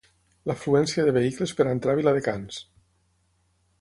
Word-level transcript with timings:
L'afluència 0.51 1.05
de 1.09 1.13
vehicles 1.19 1.53
per 1.59 1.67
entrar 1.73 1.93
a 1.93 1.99
Viladecans. 1.99 2.59